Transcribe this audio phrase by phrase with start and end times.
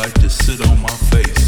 [0.00, 1.39] like to sit on my face.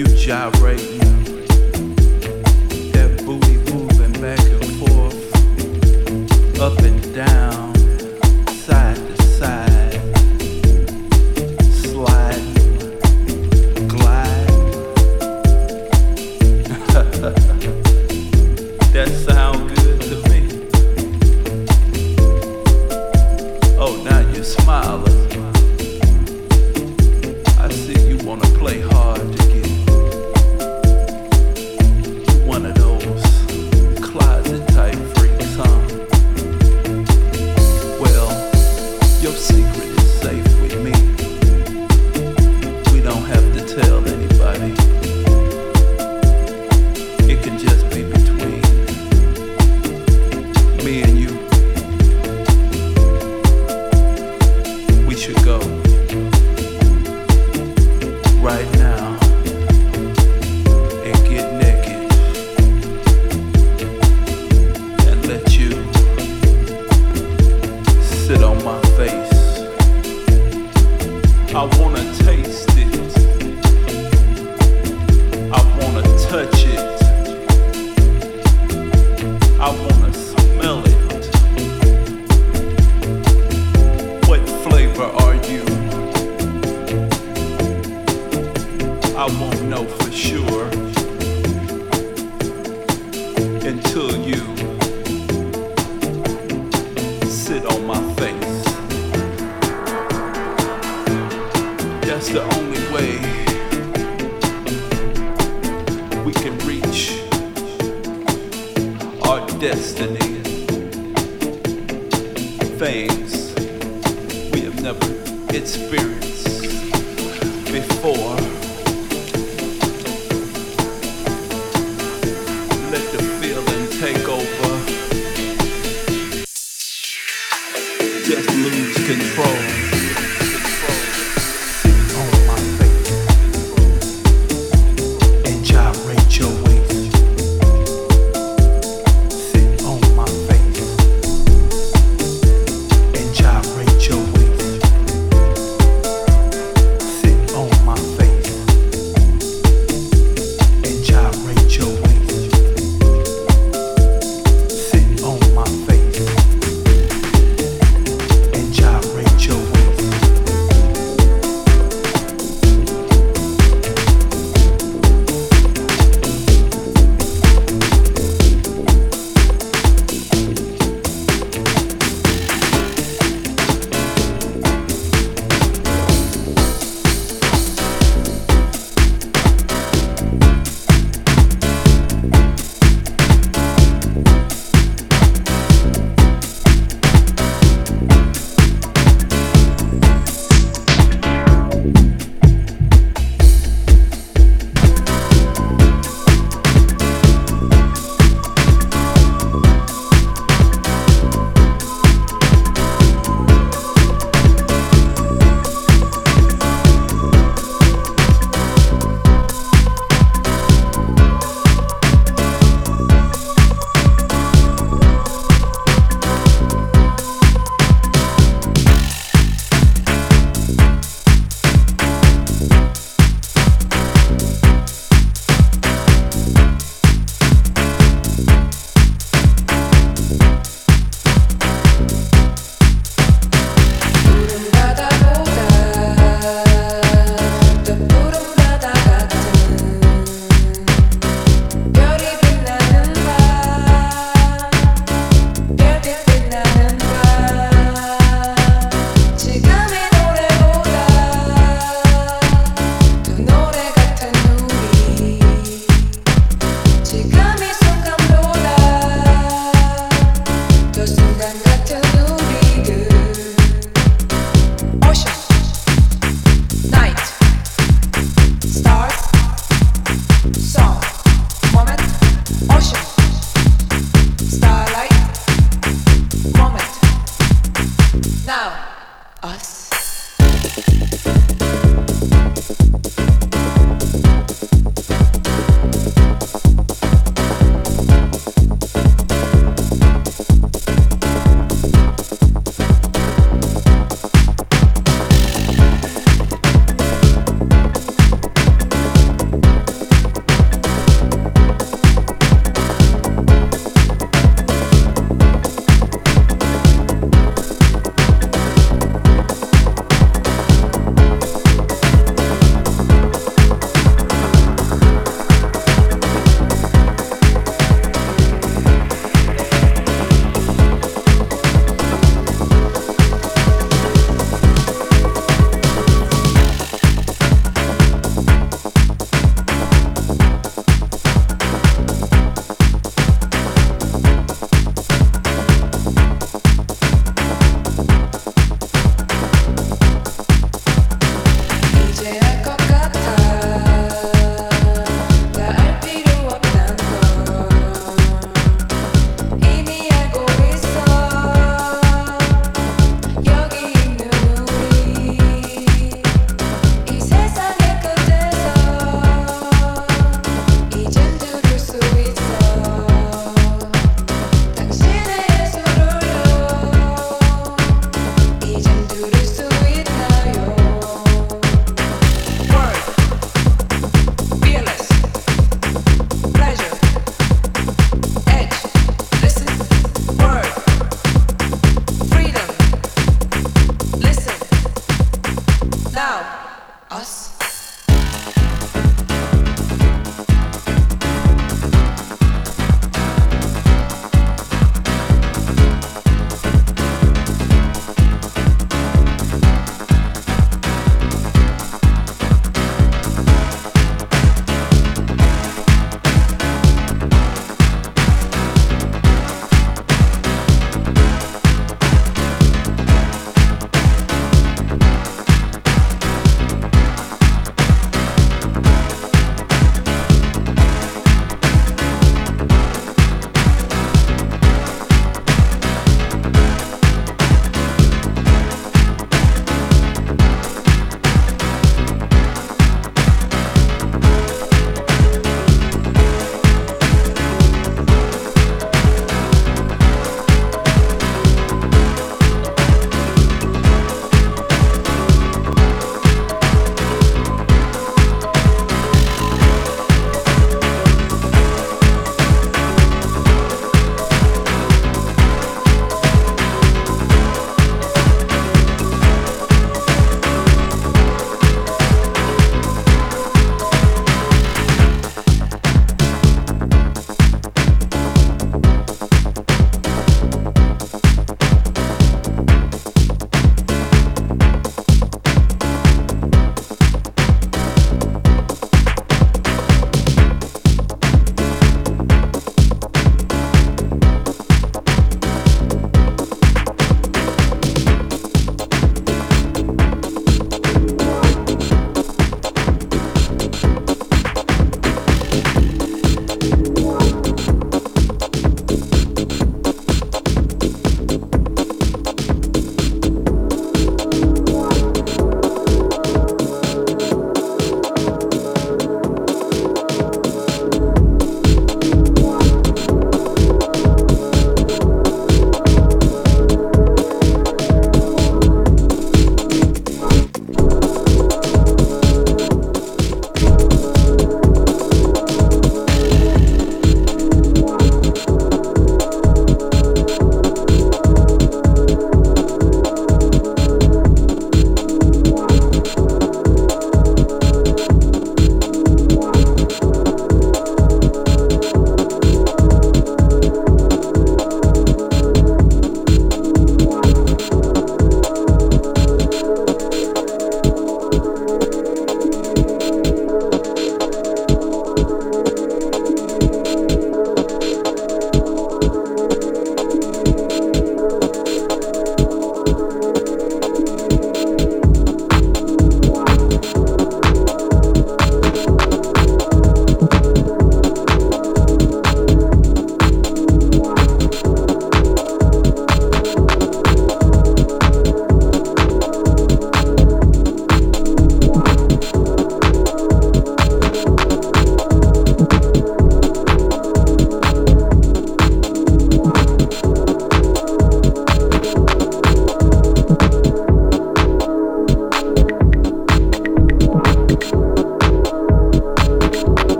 [0.00, 0.98] You gyrating,
[2.92, 7.69] that booty moving back and forth, up and down.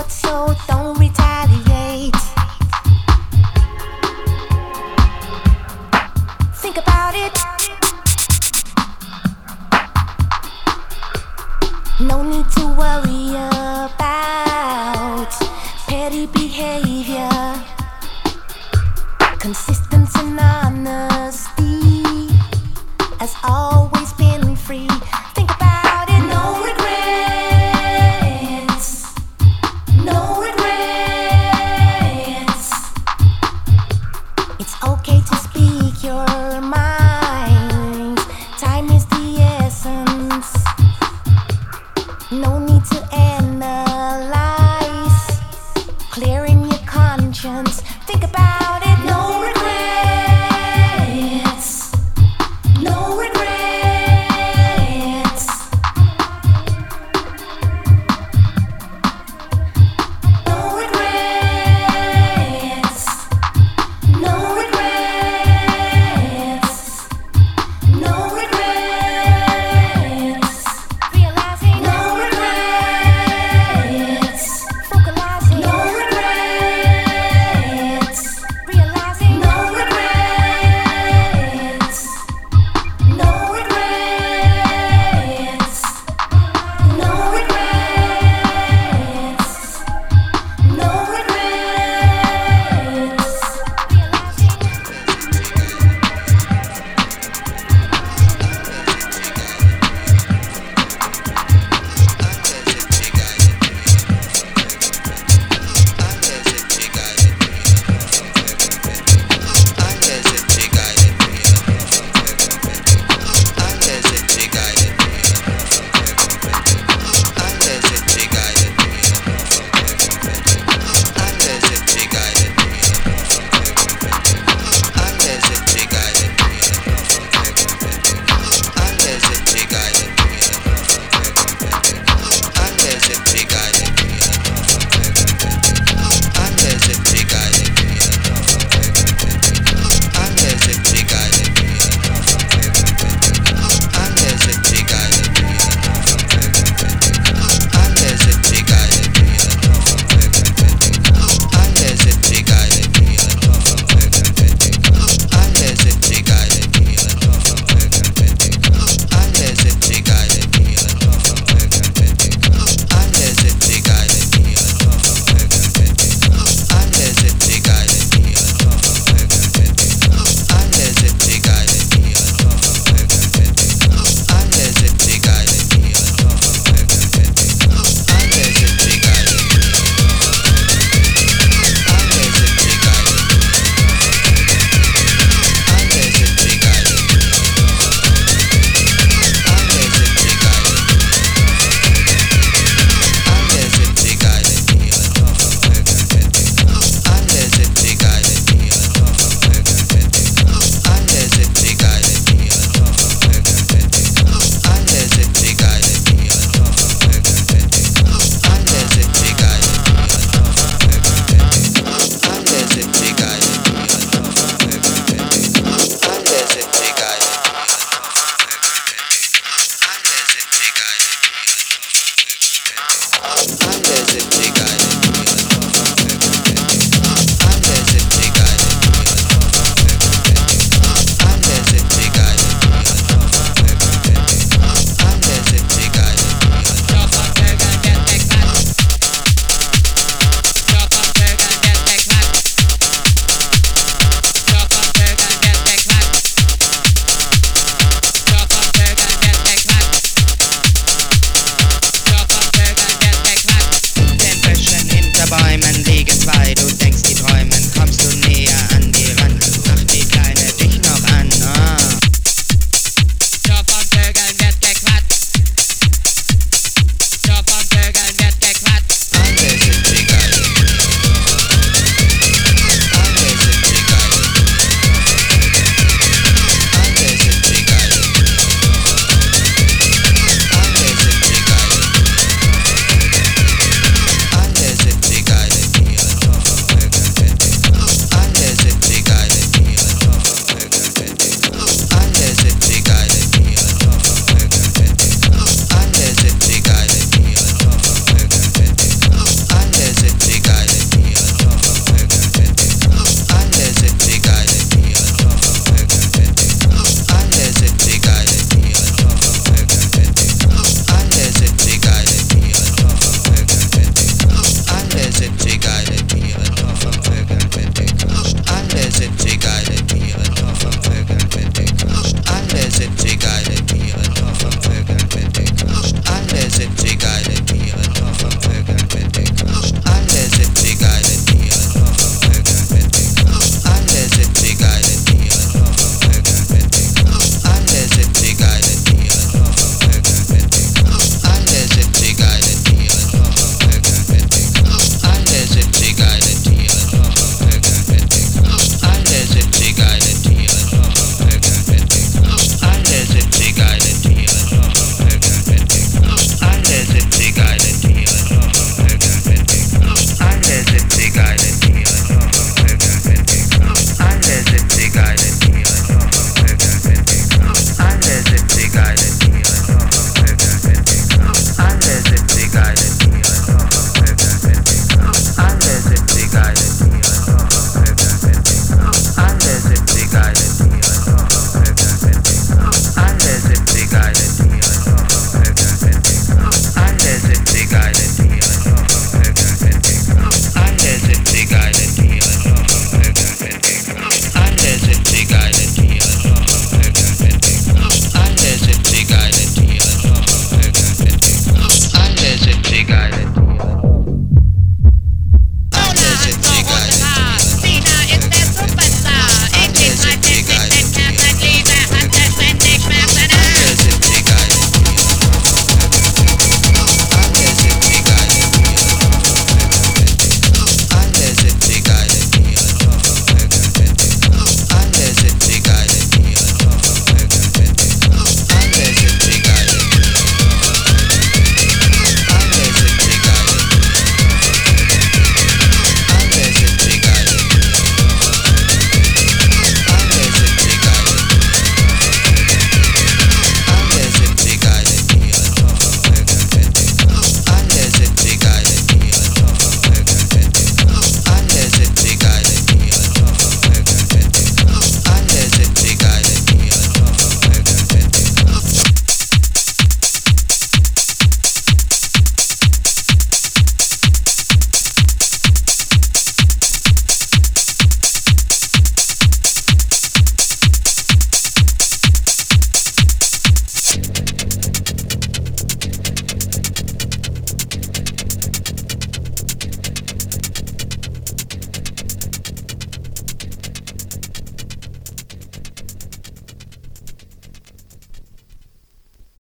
[0.00, 1.31] Think don't No